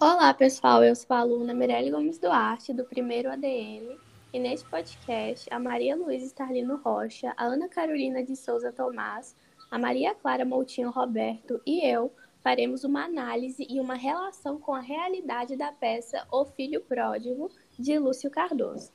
[0.00, 0.84] Olá, pessoal.
[0.84, 3.98] Eu sou a aluna Mirelle Gomes Duarte, do primeiro ADM,
[4.32, 9.34] e neste podcast, a Maria Luísa Starlino Rocha, a Ana Carolina de Souza Tomás,
[9.68, 12.12] a Maria Clara Moutinho Roberto e eu
[12.44, 17.98] faremos uma análise e uma relação com a realidade da peça O Filho Pródigo, de
[17.98, 18.92] Lúcio Cardoso.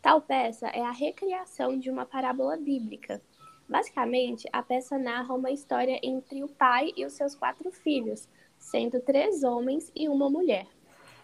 [0.00, 3.20] Tal peça é a recriação de uma parábola bíblica.
[3.68, 8.26] Basicamente, a peça narra uma história entre o pai e os seus quatro filhos,
[8.58, 10.66] sendo três homens e uma mulher,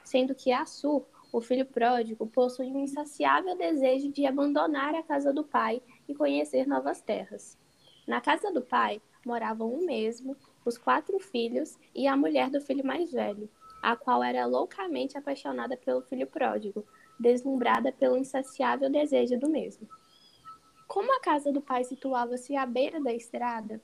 [0.05, 5.43] sendo que Assur o filho pródigo possui um insaciável desejo de abandonar a casa do
[5.43, 7.59] pai e conhecer novas terras.
[8.07, 12.87] Na casa do pai moravam o mesmo, os quatro filhos e a mulher do filho
[12.87, 13.51] mais velho,
[13.83, 16.87] a qual era loucamente apaixonada pelo filho pródigo,
[17.19, 19.89] deslumbrada pelo insaciável desejo do mesmo.
[20.87, 23.83] Como a casa do pai situava-se à beira da estrada,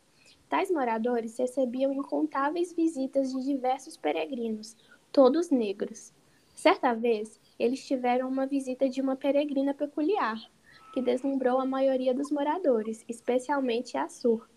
[0.50, 4.77] tais moradores recebiam incontáveis visitas de diversos peregrinos,
[5.12, 6.12] todos negros.
[6.52, 10.36] Certa vez, eles tiveram uma visita de uma peregrina peculiar,
[10.92, 14.50] que deslumbrou a maioria dos moradores, especialmente a Sur,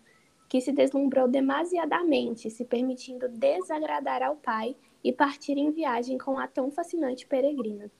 [0.49, 6.47] que se deslumbrou demasiadamente, se permitindo desagradar ao pai e partir em viagem com a
[6.47, 7.91] tão fascinante peregrina.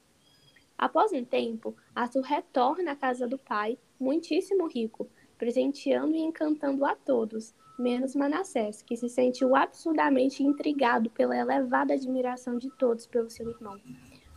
[0.76, 6.96] Após um tempo, Arthur retorna à casa do pai, muitíssimo rico, presenteando e encantando a
[6.96, 13.50] todos, menos Manassés, que se sentiu absurdamente intrigado pela elevada admiração de todos pelo seu
[13.50, 13.80] irmão.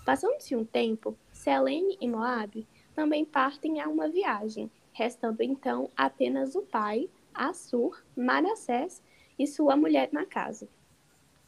[0.05, 6.63] Passando-se um tempo, Selene e Moabe também partem a uma viagem, restando então apenas o
[6.63, 9.03] pai, Assur, Manassés
[9.39, 10.69] e sua mulher na casa.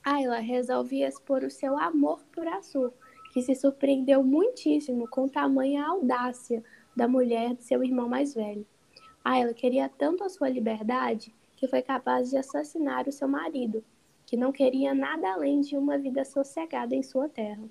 [0.04, 2.92] Ayla resolve expor o seu amor por Assur,
[3.32, 6.62] que se surpreendeu muitíssimo com tamanha audácia
[6.96, 8.66] da mulher de seu irmão mais velho.
[9.24, 13.84] Ayla queria tanto a sua liberdade que foi capaz de assassinar o seu marido,
[14.24, 17.68] que não queria nada além de uma vida sossegada em sua terra.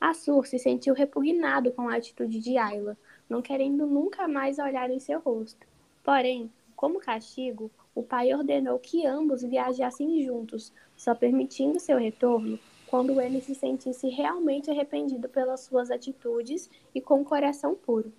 [0.00, 4.98] Assur se sentiu repugnado com a atitude de Ayla, não querendo nunca mais olhar em
[4.98, 5.64] seu rosto.
[6.02, 12.58] Porém, como castigo, o pai ordenou que ambos viajassem juntos, só permitindo seu retorno
[12.88, 18.12] quando ele se sentisse realmente arrependido pelas suas atitudes e com o coração puro.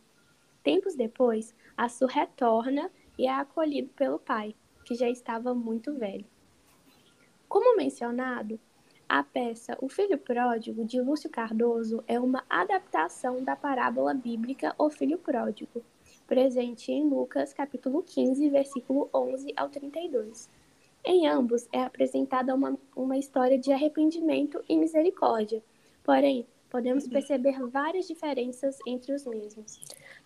[0.64, 4.56] Tempos depois, Assur retorna e é acolhido pelo pai,
[4.92, 6.26] que já estava muito velho.
[7.48, 8.60] Como mencionado,
[9.08, 14.90] a peça O Filho Pródigo, de Lúcio Cardoso, é uma adaptação da parábola bíblica O
[14.90, 15.82] Filho Pródigo,
[16.28, 20.50] presente em Lucas, capítulo 15, versículo 11 ao 32.
[21.06, 25.64] Em ambos é apresentada uma, uma história de arrependimento e misericórdia,
[26.04, 29.80] porém, podemos perceber várias diferenças entre os mesmos.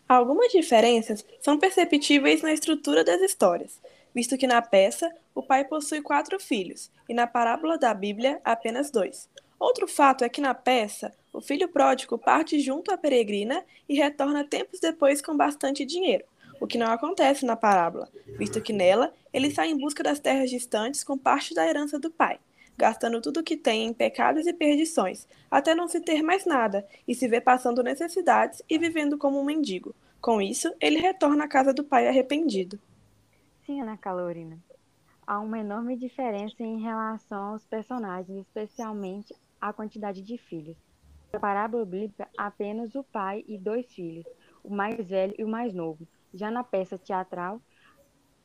[0.10, 3.80] Algumas diferenças são perceptíveis na estrutura das histórias,
[4.16, 8.90] visto que na peça o pai possui quatro filhos e na parábola da Bíblia apenas
[8.90, 9.30] dois.
[9.60, 14.46] Outro fato é que na peça o filho pródigo parte junto à peregrina e retorna
[14.46, 16.24] tempos depois com bastante dinheiro,
[16.62, 20.50] o que não acontece na parábola, visto que nela ele sai em busca das terras
[20.50, 22.40] distantes com parte da herança do pai,
[22.78, 26.88] gastando tudo o que tem em pecados e perdições, até não se ter mais nada
[27.06, 29.94] e se ver passando necessidades e vivendo como um mendigo.
[30.22, 32.80] Com isso, ele retorna à casa do pai arrependido.
[33.66, 34.60] Sim, Ana Calorina.
[35.26, 40.78] Há uma enorme diferença em relação aos personagens, especialmente a quantidade de filhos.
[41.34, 44.24] Na parábola bíblica, apenas o pai e dois filhos,
[44.64, 46.08] o mais velho e o mais novo.
[46.32, 47.60] Já na peça teatral,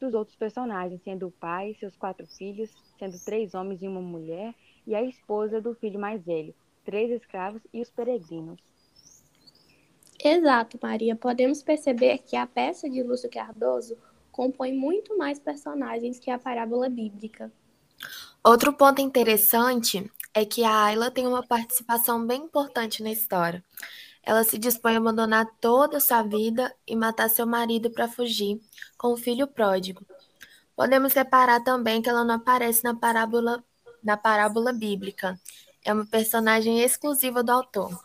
[0.00, 4.54] dos outros personagens, sendo o pai, seus quatro filhos, sendo três homens e uma mulher,
[4.86, 8.58] e a esposa do filho mais velho, três escravos e os peregrinos.
[10.22, 11.14] Exato, Maria.
[11.14, 13.98] Podemos perceber que a peça de Lúcio Cardoso
[14.40, 17.52] compõe muito mais personagens que a parábola bíblica.
[18.42, 23.62] Outro ponto interessante é que a Ayla tem uma participação bem importante na história.
[24.22, 28.58] Ela se dispõe a abandonar toda a sua vida e matar seu marido para fugir
[28.96, 30.06] com o filho pródigo.
[30.74, 33.62] Podemos reparar também que ela não aparece na parábola,
[34.02, 35.38] na parábola bíblica.
[35.84, 38.02] É uma personagem exclusiva do autor.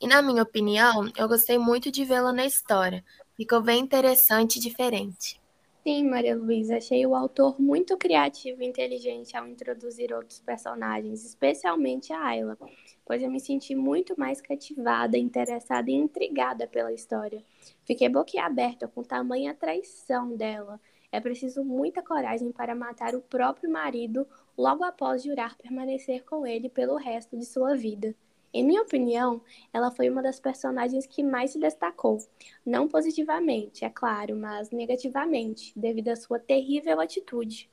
[0.00, 3.04] E na minha opinião, eu gostei muito de vê-la na história.
[3.36, 5.38] Ficou bem interessante e diferente.
[5.86, 12.12] Sim, Maria Luísa, achei o autor muito criativo e inteligente ao introduzir outros personagens, especialmente
[12.12, 12.58] a Ayla,
[13.04, 17.40] pois eu me senti muito mais cativada, interessada e intrigada pela história.
[17.84, 20.80] Fiquei boquiaberta com tamanha traição dela.
[21.12, 24.26] É preciso muita coragem para matar o próprio marido
[24.58, 28.12] logo após jurar permanecer com ele pelo resto de sua vida.
[28.56, 32.16] Em minha opinião, ela foi uma das personagens que mais se destacou.
[32.64, 37.68] Não positivamente, é claro, mas negativamente, devido à sua terrível atitude.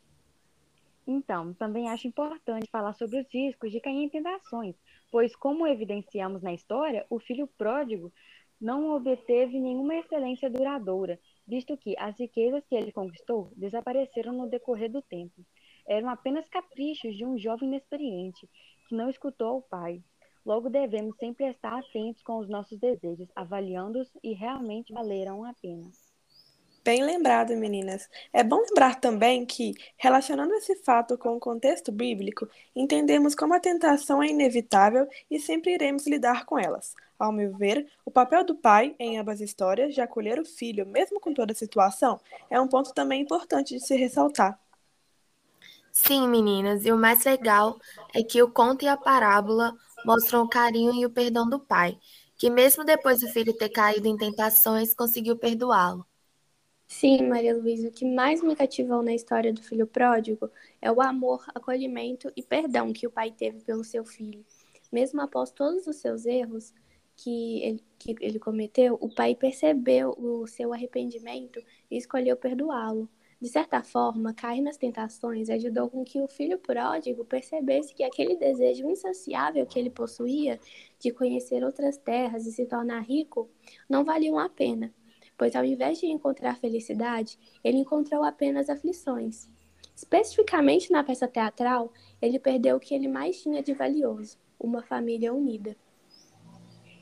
[1.08, 4.76] Então, também acho importante falar sobre os riscos de cair em tentações,
[5.10, 8.12] pois, como evidenciamos na história, o filho pródigo
[8.60, 14.92] não obteve nenhuma excelência duradoura, visto que as riquezas que ele conquistou desapareceram no decorrer
[14.92, 15.46] do tempo.
[15.88, 18.50] Eram apenas caprichos de um jovem inexperiente
[18.90, 20.04] que não escutou o pai.
[20.46, 25.90] Logo, devemos sempre estar atentos com os nossos desejos, avaliando-os e realmente valeram a pena.
[26.84, 28.10] Bem lembrado, meninas.
[28.34, 32.46] É bom lembrar também que, relacionando esse fato com o contexto bíblico,
[32.76, 36.94] entendemos como a tentação é inevitável e sempre iremos lidar com elas.
[37.18, 41.22] Ao meu ver, o papel do pai em ambas histórias de acolher o filho, mesmo
[41.22, 42.20] com toda a situação,
[42.50, 44.60] é um ponto também importante de se ressaltar.
[45.90, 47.80] Sim, meninas, e o mais legal
[48.14, 49.74] é que o conto e a parábola
[50.06, 51.98] mostram o carinho e o perdão do pai,
[52.38, 56.06] que mesmo depois do filho ter caído em tentações, conseguiu perdoá-lo.
[56.88, 60.50] Sim, Maria Luísa, o que mais me cativou na história do filho pródigo
[60.82, 64.46] é o amor, acolhimento e perdão que o pai teve pelo seu filho.
[64.92, 66.74] Mesmo após todos os seus erros
[67.16, 71.60] que ele, que ele cometeu, o pai percebeu o seu arrependimento
[71.90, 73.10] e escolheu perdoá-lo.
[73.44, 78.38] De certa forma, cair nas tentações ajudou com que o filho pródigo percebesse que aquele
[78.38, 80.58] desejo insaciável que ele possuía
[80.98, 83.50] de conhecer outras terras e se tornar rico
[83.90, 84.94] não valiam a pena
[85.38, 89.50] pois ao invés de encontrar felicidade, ele encontrou apenas aflições.
[89.94, 91.92] Especificamente na peça teatral,
[92.22, 95.76] ele perdeu o que ele mais tinha de valioso: uma família unida.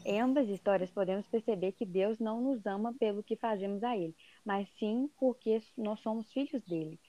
[0.03, 4.15] Em ambas histórias, podemos perceber que Deus não nos ama pelo que fazemos a Ele,
[4.43, 6.99] mas sim porque nós somos filhos dele.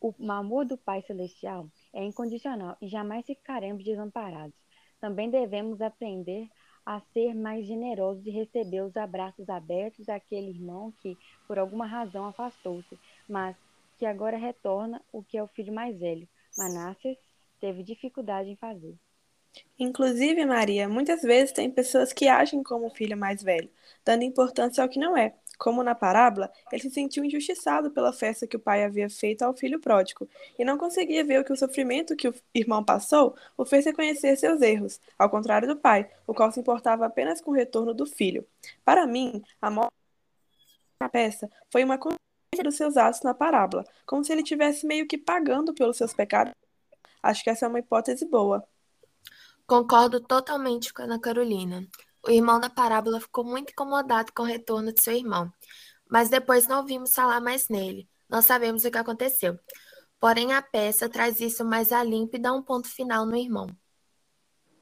[0.00, 4.56] O amor do Pai Celestial é incondicional e jamais ficaremos desamparados.
[5.00, 6.48] Também devemos aprender
[6.84, 11.16] a ser mais generosos e receber os abraços abertos daquele irmão que,
[11.46, 12.98] por alguma razão, afastou-se,
[13.28, 13.56] mas
[13.98, 16.28] que agora retorna o que é o filho mais velho.
[16.58, 17.16] Manassés
[17.60, 18.98] teve dificuldade em fazer.
[19.78, 23.70] Inclusive, Maria, muitas vezes tem pessoas que agem como o filho mais velho,
[24.04, 25.34] dando importância ao que não é.
[25.58, 29.54] Como na parábola, ele se sentiu injustiçado pela festa que o pai havia feito ao
[29.54, 30.28] filho pródigo
[30.58, 34.60] e não conseguia ver que o sofrimento que o irmão passou o fez reconhecer seus
[34.60, 38.46] erros, ao contrário do pai, o qual se importava apenas com o retorno do filho.
[38.84, 39.92] Para mim, a morte
[41.12, 45.18] peça foi uma consequência dos seus atos na parábola, como se ele tivesse meio que
[45.18, 46.52] pagando pelos seus pecados.
[47.22, 48.66] Acho que essa é uma hipótese boa.
[49.66, 51.86] Concordo totalmente com a Ana Carolina.
[52.26, 55.52] O irmão da parábola ficou muito incomodado com o retorno de seu irmão,
[56.08, 58.08] mas depois não ouvimos falar mais nele.
[58.28, 59.58] Não sabemos o que aconteceu.
[60.20, 63.66] Porém, a peça traz isso mais a limpo e dá um ponto final no irmão.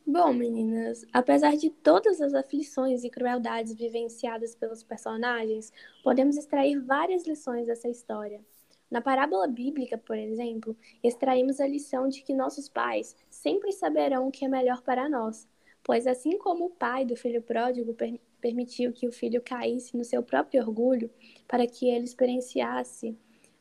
[0.06, 5.73] Bom, meninas, apesar de todas as aflições e crueldades vivenciadas pelos personagens,
[6.03, 8.44] podemos extrair várias lições dessa história.
[8.90, 14.31] Na parábola bíblica, por exemplo, extraímos a lição de que nossos pais sempre saberão o
[14.32, 15.48] que é melhor para nós,
[15.82, 20.02] pois assim como o pai do filho pródigo per permitiu que o filho caísse no
[20.02, 21.10] seu próprio orgulho
[21.46, 23.14] para que ele experienciasse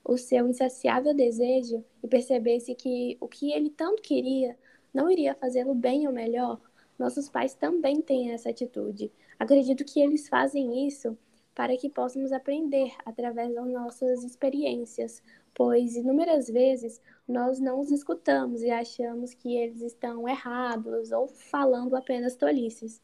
[0.06, 4.58] o seu insaciável desejo e percebesse que o que ele tanto queria
[4.94, 6.62] não iria fazê-lo bem ou melhor,
[6.98, 9.12] nossos pais também têm essa atitude.
[9.38, 11.18] Acredito que eles fazem isso
[11.56, 15.22] para que possamos aprender através das nossas experiências,
[15.54, 21.96] pois inúmeras vezes nós não os escutamos e achamos que eles estão errados ou falando
[21.96, 23.02] apenas tolices.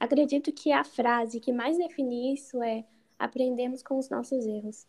[0.00, 2.84] Acredito que a frase que mais define isso é
[3.18, 4.86] aprendemos com os nossos erros.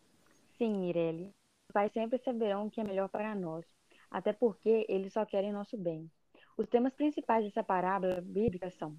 [0.57, 1.33] Sim, Mirelle.
[1.67, 3.65] Os pais sempre saberão o que é melhor para nós,
[4.09, 6.09] até porque eles só querem nosso bem.
[6.57, 8.97] Os temas principais dessa parábola bíblica são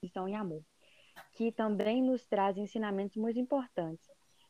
[0.00, 0.62] perfeição e amor
[1.32, 4.08] que também nos traz ensinamentos muito importantes.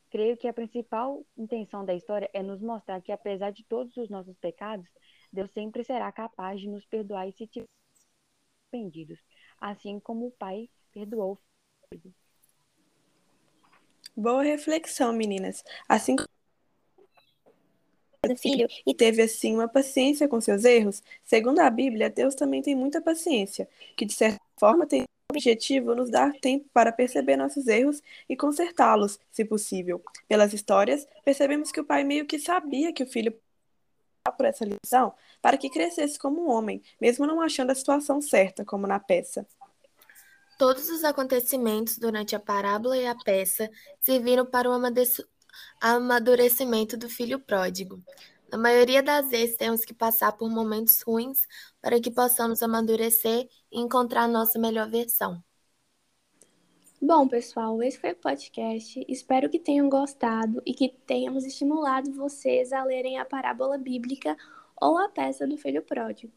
[0.09, 4.09] Creio que a principal intenção da história é nos mostrar que, apesar de todos os
[4.09, 4.87] nossos pecados,
[5.31, 7.67] Deus sempre será capaz de nos perdoar e se tiver
[8.73, 9.19] arrependidos,
[9.59, 11.39] assim como o Pai perdoou o
[11.93, 12.13] filho.
[14.15, 15.63] Boa reflexão, meninas.
[15.87, 16.27] Assim como
[18.37, 22.75] filho e teve assim uma paciência com seus erros, segundo a Bíblia, Deus também tem
[22.75, 25.03] muita paciência, que de certa forma tem
[25.37, 30.03] objetivo nos dar tempo para perceber nossos erros e consertá-los, se possível.
[30.27, 33.33] Pelas histórias, percebemos que o pai meio que sabia que o filho
[34.31, 38.65] por essa lição para que crescesse como um homem, mesmo não achando a situação certa,
[38.65, 39.47] como na peça.
[40.57, 43.69] Todos os acontecimentos durante a parábola e a peça
[44.01, 44.73] serviram para o
[45.79, 48.01] amadurecimento do filho pródigo.
[48.51, 51.47] Na maioria das vezes, temos que passar por momentos ruins
[51.81, 55.43] para que possamos amadurecer e encontrar a nossa melhor versão.
[57.01, 59.05] Bom, pessoal, esse foi o podcast.
[59.07, 64.35] Espero que tenham gostado e que tenhamos estimulado vocês a lerem a parábola bíblica
[64.81, 66.33] ou a peça do filho pródigo.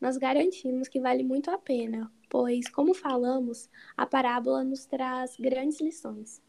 [0.00, 5.80] Nós garantimos que vale muito a pena, pois, como falamos, a parábola nos traz grandes
[5.80, 6.40] lições.